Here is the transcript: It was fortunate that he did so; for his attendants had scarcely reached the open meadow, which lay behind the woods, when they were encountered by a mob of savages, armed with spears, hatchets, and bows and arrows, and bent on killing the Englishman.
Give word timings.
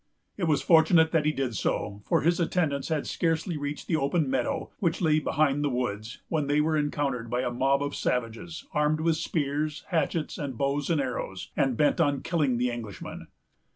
It 0.35 0.45
was 0.45 0.63
fortunate 0.63 1.11
that 1.11 1.25
he 1.25 1.31
did 1.31 1.55
so; 1.55 2.01
for 2.05 2.21
his 2.21 2.39
attendants 2.39 2.87
had 2.87 3.05
scarcely 3.05 3.55
reached 3.55 3.85
the 3.85 3.97
open 3.97 4.27
meadow, 4.31 4.71
which 4.79 4.99
lay 4.99 5.19
behind 5.19 5.63
the 5.63 5.69
woods, 5.69 6.23
when 6.27 6.47
they 6.47 6.59
were 6.59 6.75
encountered 6.75 7.29
by 7.29 7.41
a 7.41 7.51
mob 7.51 7.83
of 7.83 7.95
savages, 7.95 8.65
armed 8.73 9.01
with 9.01 9.17
spears, 9.17 9.83
hatchets, 9.89 10.39
and 10.39 10.57
bows 10.57 10.89
and 10.89 10.99
arrows, 11.01 11.51
and 11.55 11.77
bent 11.77 12.01
on 12.01 12.23
killing 12.23 12.57
the 12.57 12.71
Englishman. 12.71 13.27